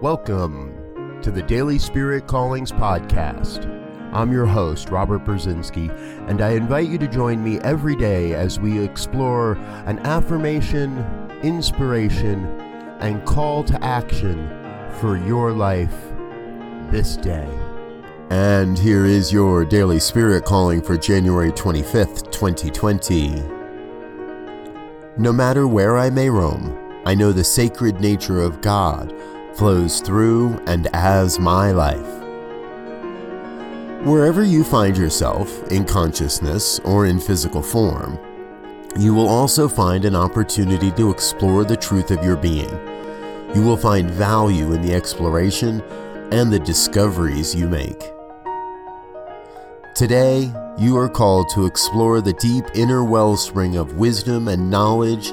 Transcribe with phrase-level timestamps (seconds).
[0.00, 3.66] Welcome to the Daily Spirit Callings Podcast.
[4.14, 5.90] I'm your host, Robert Brzezinski,
[6.26, 9.52] and I invite you to join me every day as we explore
[9.84, 10.98] an affirmation,
[11.42, 12.46] inspiration,
[13.00, 14.48] and call to action
[15.00, 15.94] for your life
[16.90, 17.48] this day.
[18.30, 23.42] And here is your Daily Spirit Calling for January 25th, 2020.
[25.18, 29.14] No matter where I may roam, I know the sacred nature of God
[29.54, 32.06] flows through and as my life.
[34.04, 38.18] Wherever you find yourself, in consciousness or in physical form,
[38.98, 42.70] you will also find an opportunity to explore the truth of your being.
[43.54, 45.80] You will find value in the exploration
[46.32, 48.00] and the discoveries you make.
[49.94, 55.32] Today, you are called to explore the deep inner wellspring of wisdom and knowledge